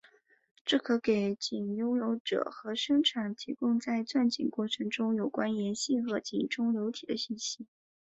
[0.65, 7.67] 这可给井拥有者和生产者提供在钻井过程中有关岩性和井中流体的信息。